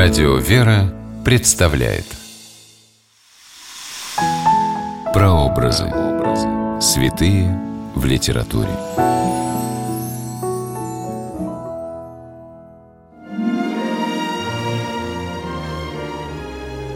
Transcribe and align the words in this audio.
Радио 0.00 0.36
«Вера» 0.36 0.94
представляет 1.24 2.04
Прообразы. 5.12 5.92
Святые 6.80 7.60
в 7.96 8.04
литературе. 8.04 8.70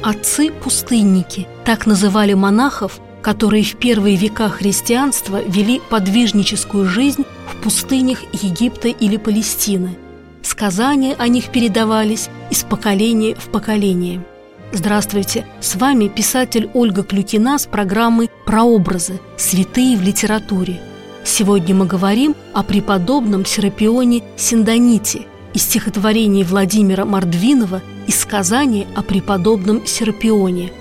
Отцы-пустынники– 0.04 1.48
так 1.64 1.86
называли 1.86 2.34
монахов, 2.34 3.00
которые 3.20 3.64
в 3.64 3.78
первые 3.78 4.14
века 4.14 4.48
христианства 4.48 5.42
вели 5.42 5.80
подвижническую 5.90 6.86
жизнь 6.86 7.24
в 7.48 7.60
пустынях 7.64 8.20
Египта 8.32 8.86
или 8.86 9.16
Палестины. 9.16 9.98
Сказания 10.42 11.14
о 11.18 11.28
них 11.28 11.50
передавались 11.50 12.28
из 12.50 12.64
поколения 12.64 13.34
в 13.36 13.48
поколение. 13.48 14.24
Здравствуйте, 14.72 15.46
с 15.60 15.76
вами 15.76 16.08
писатель 16.08 16.68
Ольга 16.74 17.04
Клюкина 17.04 17.58
с 17.58 17.66
программы 17.66 18.28
«Прообразы. 18.44 19.20
Святые 19.36 19.96
в 19.96 20.02
литературе». 20.02 20.80
Сегодня 21.24 21.74
мы 21.74 21.86
говорим 21.86 22.34
о 22.52 22.64
преподобном 22.64 23.46
Серапионе 23.46 24.22
Синдоните 24.36 25.26
из 25.54 25.62
стихотворений 25.62 26.42
Владимира 26.42 27.04
Мордвинова 27.04 27.80
из 28.08 28.20
сказания 28.20 28.86
о 28.96 29.02
преподобном 29.02 29.86
Серапионе. 29.86 30.72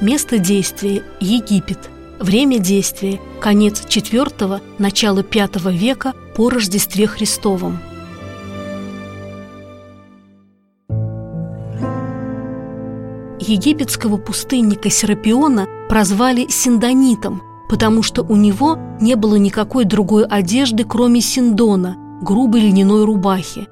Место 0.00 0.38
действия– 0.38 1.02
Египет. 1.20 1.90
Время 2.18 2.58
действия– 2.58 3.20
конец 3.40 3.82
IV– 3.82 4.60
начало 4.78 5.22
V 5.22 5.72
века 5.72 6.14
по 6.34 6.48
Рождестве 6.48 7.06
Христовом– 7.06 7.78
египетского 13.42 14.16
пустынника 14.16 14.90
Серапиона 14.90 15.66
прозвали 15.88 16.46
синдонитом, 16.48 17.42
потому 17.68 18.02
что 18.02 18.22
у 18.22 18.36
него 18.36 18.78
не 19.00 19.16
было 19.16 19.36
никакой 19.36 19.84
другой 19.84 20.24
одежды, 20.24 20.84
кроме 20.84 21.20
синдона, 21.20 21.96
грубой 22.22 22.60
льняной 22.60 23.04
рубахи. 23.04 23.68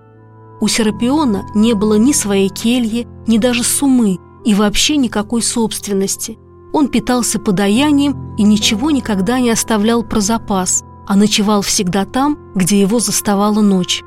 У 0.61 0.69
Серапиона 0.69 1.47
не 1.55 1.75
было 1.75 1.95
ни 1.95 2.12
своей 2.12 2.49
кельи, 2.49 3.07
ни 3.27 3.39
даже 3.39 3.62
сумы 3.62 4.19
и 4.45 4.55
вообще 4.55 4.97
никакой 4.97 5.43
собственности. 5.43 6.39
Он 6.73 6.89
питался 6.89 7.39
подаянием 7.39 8.37
и 8.37 8.43
ничего 8.43 8.91
никогда 8.91 9.41
не 9.41 9.51
оставлял 9.51 10.03
про 10.03 10.21
запас, 10.21 10.83
а 11.07 11.17
ночевал 11.17 11.62
всегда 11.62 12.05
там, 12.05 12.39
где 12.55 12.81
его 12.81 13.01
заставала 13.01 13.61
ночь. 13.61 14.03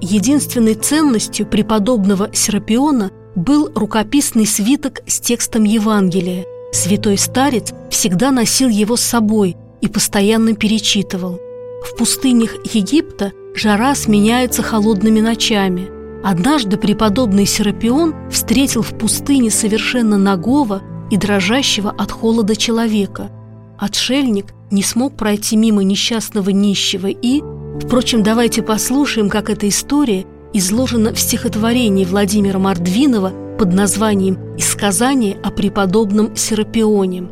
Единственной 0.00 0.74
ценностью 0.74 1.46
преподобного 1.46 2.30
Серапиона 2.32 3.10
был 3.34 3.70
рукописный 3.74 4.46
свиток 4.46 5.00
с 5.06 5.20
текстом 5.20 5.64
Евангелия. 5.64 6.44
Святой 6.72 7.18
старец 7.18 7.72
всегда 7.90 8.30
носил 8.30 8.68
его 8.68 8.96
с 8.96 9.02
собой 9.02 9.56
и 9.80 9.88
постоянно 9.88 10.54
перечитывал. 10.54 11.40
В 11.82 11.96
пустынях 11.96 12.54
Египта 12.74 13.32
жара 13.54 13.94
сменяется 13.94 14.62
холодными 14.62 15.20
ночами. 15.20 15.88
Однажды 16.22 16.76
преподобный 16.76 17.46
Серапион 17.46 18.14
встретил 18.30 18.82
в 18.82 18.96
пустыне 18.98 19.50
совершенно 19.50 20.18
нагого 20.18 20.82
и 21.10 21.16
дрожащего 21.16 21.90
от 21.90 22.12
холода 22.12 22.54
человека. 22.54 23.30
Отшельник 23.78 24.52
не 24.70 24.82
смог 24.82 25.16
пройти 25.16 25.56
мимо 25.56 25.82
несчастного 25.82 26.50
нищего 26.50 27.06
и... 27.06 27.42
Впрочем, 27.80 28.22
давайте 28.22 28.62
послушаем, 28.62 29.30
как 29.30 29.48
эта 29.48 29.66
история 29.68 30.26
изложено 30.52 31.14
в 31.14 31.20
стихотворении 31.20 32.04
Владимира 32.04 32.58
Мордвинова 32.58 33.56
под 33.58 33.72
названием 33.72 34.56
«Исказание 34.56 35.36
о 35.42 35.50
преподобном 35.50 36.36
Серапионе». 36.36 37.28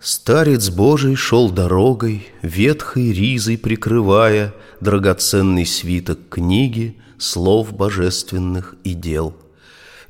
Старец 0.00 0.68
Божий 0.68 1.14
шел 1.14 1.50
дорогой, 1.50 2.26
ветхой 2.42 3.12
ризой 3.12 3.56
прикрывая 3.56 4.52
Драгоценный 4.80 5.64
свиток 5.64 6.28
книги, 6.28 6.98
слов 7.16 7.72
божественных 7.72 8.76
и 8.84 8.92
дел. 8.92 9.34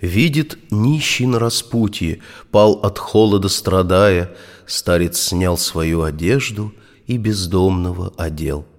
Видит 0.00 0.58
нищий 0.72 1.26
на 1.26 1.38
распутье, 1.38 2.18
пал 2.50 2.80
от 2.82 2.98
холода 2.98 3.48
страдая, 3.48 4.34
Старец 4.66 5.20
снял 5.20 5.56
свою 5.56 6.02
одежду 6.02 6.74
и 7.06 7.16
бездомного 7.16 8.12
одел– 8.16 8.66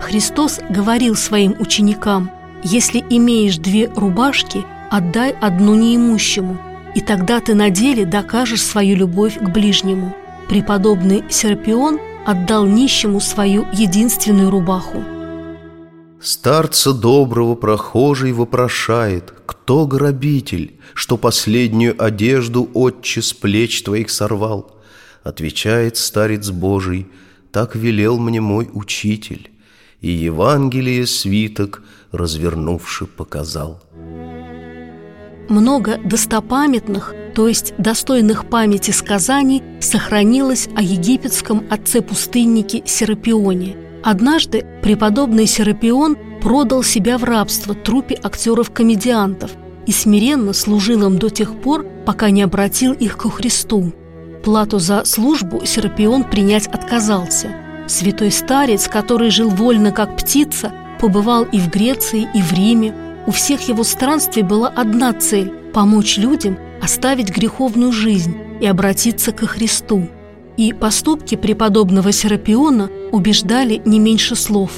Христос 0.00 0.60
говорил 0.70 1.14
своим 1.16 1.54
ученикам, 1.58 2.30
«Если 2.62 3.04
имеешь 3.10 3.58
две 3.58 3.88
рубашки, 3.88 4.64
отдай 4.90 5.30
одну 5.32 5.74
неимущему, 5.74 6.58
и 6.94 7.00
тогда 7.00 7.40
ты 7.40 7.54
на 7.54 7.70
деле 7.70 8.04
докажешь 8.04 8.62
свою 8.62 8.96
любовь 8.96 9.38
к 9.38 9.48
ближнему». 9.50 10.14
Преподобный 10.48 11.24
Серапион 11.28 12.00
отдал 12.24 12.64
нищему 12.66 13.20
свою 13.20 13.66
единственную 13.72 14.50
рубаху. 14.50 15.04
Старца 16.20 16.92
доброго 16.92 17.54
прохожий 17.54 18.32
вопрошает, 18.32 19.32
кто 19.46 19.86
грабитель, 19.86 20.80
что 20.94 21.16
последнюю 21.16 22.02
одежду 22.02 22.68
отче 22.74 23.22
с 23.22 23.32
плеч 23.32 23.82
твоих 23.82 24.10
сорвал? 24.10 24.78
Отвечает 25.22 25.96
старец 25.96 26.50
Божий, 26.50 27.06
так 27.52 27.76
велел 27.76 28.18
мне 28.18 28.40
мой 28.40 28.68
учитель 28.72 29.50
и 30.00 30.10
Евангелие 30.10 31.06
свиток, 31.06 31.82
развернувши, 32.12 33.06
показал. 33.06 33.80
Много 35.48 35.98
достопамятных, 36.04 37.14
то 37.34 37.48
есть 37.48 37.74
достойных 37.78 38.48
памяти 38.48 38.90
сказаний, 38.90 39.62
сохранилось 39.80 40.68
о 40.76 40.82
египетском 40.82 41.64
отце-пустыннике 41.70 42.82
Серапионе. 42.84 43.76
Однажды 44.04 44.66
преподобный 44.82 45.46
Серапион 45.46 46.16
продал 46.42 46.82
себя 46.82 47.18
в 47.18 47.24
рабство 47.24 47.74
трупе 47.74 48.18
актеров-комедиантов 48.22 49.52
и 49.86 49.92
смиренно 49.92 50.52
служил 50.52 51.06
им 51.06 51.18
до 51.18 51.30
тех 51.30 51.60
пор, 51.60 51.86
пока 52.04 52.30
не 52.30 52.42
обратил 52.42 52.92
их 52.92 53.16
ко 53.16 53.30
Христу. 53.30 53.92
Плату 54.44 54.78
за 54.78 55.04
службу 55.04 55.64
Серапион 55.64 56.24
принять 56.24 56.66
отказался– 56.68 57.56
Святой 57.88 58.30
старец, 58.30 58.86
который 58.86 59.30
жил 59.30 59.48
вольно 59.48 59.92
как 59.92 60.18
птица, 60.18 60.72
побывал 61.00 61.44
и 61.44 61.58
в 61.58 61.70
Греции, 61.70 62.28
и 62.34 62.42
в 62.42 62.52
Риме. 62.52 62.94
У 63.26 63.30
всех 63.30 63.62
его 63.62 63.82
странствий 63.82 64.42
была 64.42 64.68
одна 64.68 65.14
цель– 65.14 65.50
помочь 65.72 66.18
людям 66.18 66.58
оставить 66.82 67.30
греховную 67.30 67.92
жизнь 67.92 68.36
и 68.60 68.66
обратиться 68.66 69.32
ко 69.32 69.46
Христу. 69.46 70.06
И 70.58 70.74
поступки 70.74 71.34
преподобного 71.34 72.12
Серапиона 72.12 72.90
убеждали 73.10 73.80
не 73.86 73.98
меньше 73.98 74.36
слов. 74.36 74.70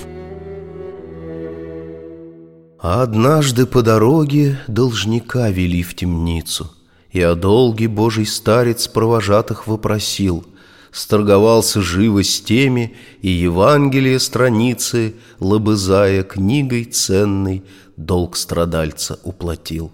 А 2.78 3.02
однажды 3.02 3.66
по 3.66 3.82
дороге 3.82 4.58
должника 4.68 5.50
вели 5.50 5.82
в 5.82 5.94
темницу, 5.96 6.70
И 7.10 7.20
о 7.20 7.34
долге 7.34 7.88
Божий 7.88 8.24
старец 8.24 8.86
провожатых 8.86 9.66
вопросил– 9.66 10.44
сторговался 10.92 11.80
живо 11.80 12.22
с 12.24 12.40
теми, 12.40 12.96
и 13.22 13.30
Евангелие 13.30 14.18
страницы, 14.18 15.14
лобызая 15.38 16.22
книгой 16.22 16.84
ценной, 16.84 17.64
долг 17.96 18.36
страдальца 18.36 19.18
уплатил. 19.24 19.92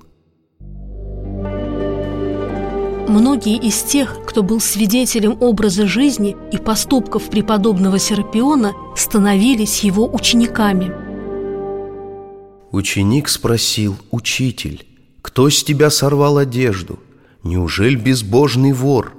Многие 3.09 3.57
из 3.57 3.83
тех, 3.83 4.19
кто 4.27 4.43
был 4.43 4.61
свидетелем 4.61 5.37
образа 5.41 5.87
жизни 5.87 6.37
и 6.53 6.59
поступков 6.59 7.31
преподобного 7.31 7.99
Серапиона, 7.99 8.73
становились 8.97 9.85
его 9.85 10.13
учениками. 10.13 10.93
Ученик 12.73 13.29
спросил, 13.29 13.97
«Учитель, 14.11 14.87
кто 15.23 15.49
с 15.49 15.63
тебя 15.63 15.89
сорвал 15.89 16.39
одежду? 16.39 16.99
Неужели 17.45 17.95
безбожный 17.95 18.73
вор?» 18.73 19.16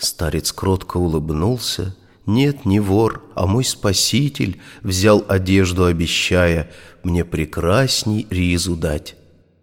Старец 0.00 0.50
кротко 0.52 0.96
улыбнулся. 0.96 1.94
Нет, 2.24 2.64
не 2.64 2.80
вор, 2.80 3.22
а 3.34 3.46
мой 3.46 3.64
спаситель 3.64 4.58
Взял 4.82 5.24
одежду, 5.28 5.84
обещая 5.84 6.70
Мне 7.02 7.24
прекрасней 7.24 8.26
ризу 8.30 8.76
дать. 8.76 9.16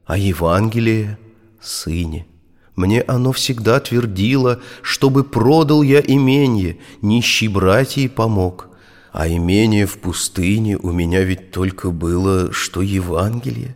А 0.06 0.16
Евангелие, 0.16 1.18
сыне, 1.60 2.28
Мне 2.76 3.02
оно 3.02 3.32
всегда 3.32 3.80
твердило, 3.80 4.62
Чтобы 4.84 5.24
продал 5.24 5.82
я 5.82 6.02
именье, 6.02 6.78
Нищий 7.02 7.48
братьей 7.48 8.08
помог. 8.08 8.70
А 9.12 9.28
имение 9.28 9.88
в 9.88 9.98
пустыне 9.98 10.78
У 10.78 10.92
меня 10.92 11.24
ведь 11.24 11.50
только 11.50 11.90
было, 11.90 12.54
Что 12.54 12.84
Евангелие. 12.84 13.76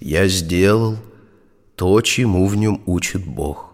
Я 0.00 0.26
сделал 0.26 0.96
то, 1.76 2.00
чему 2.00 2.46
в 2.48 2.56
нем 2.56 2.82
учит 2.84 3.24
Бог. 3.24 3.73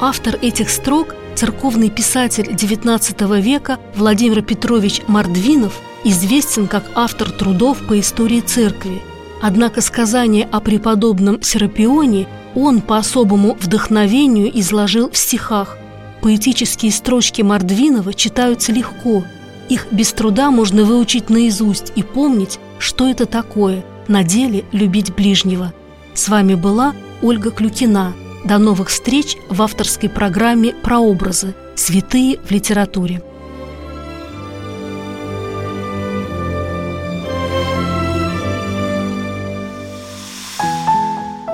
Автор 0.00 0.38
этих 0.40 0.70
строк, 0.70 1.16
церковный 1.34 1.90
писатель 1.90 2.44
XIX 2.52 3.40
века 3.40 3.80
Владимир 3.96 4.42
Петрович 4.42 5.02
Мордвинов, 5.08 5.80
известен 6.04 6.68
как 6.68 6.84
автор 6.94 7.32
трудов 7.32 7.78
по 7.88 7.98
истории 7.98 8.40
церкви. 8.40 9.02
Однако 9.42 9.80
сказание 9.80 10.48
о 10.52 10.60
преподобном 10.60 11.42
Серапионе 11.42 12.28
он 12.54 12.80
по 12.80 12.96
особому 12.96 13.54
вдохновению 13.54 14.56
изложил 14.60 15.10
в 15.10 15.16
стихах. 15.16 15.76
Поэтические 16.22 16.92
строчки 16.92 17.42
Мордвинова 17.42 18.14
читаются 18.14 18.70
легко. 18.70 19.24
Их 19.68 19.88
без 19.90 20.12
труда 20.12 20.52
можно 20.52 20.84
выучить 20.84 21.28
наизусть 21.28 21.92
и 21.96 22.04
помнить, 22.04 22.60
что 22.78 23.08
это 23.08 23.26
такое– 23.26 23.84
на 24.08 24.22
деле 24.22 24.64
любить 24.72 25.14
ближнего. 25.14 25.74
С 26.14 26.28
вами 26.28 26.54
была 26.54 26.94
Ольга 27.20 27.50
Клюкина. 27.50 28.14
До 28.44 28.58
новых 28.58 28.88
встреч 28.88 29.36
в 29.48 29.60
авторской 29.62 30.08
программе 30.08 30.72
«Прообразы. 30.72 31.54
Святые 31.74 32.38
в 32.38 32.50
литературе». 32.50 33.22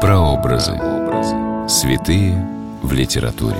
Прообразы. 0.00 0.78
Святые 1.68 2.46
в 2.82 2.92
литературе. 2.92 3.56